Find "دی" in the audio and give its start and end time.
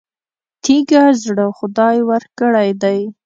2.81-2.99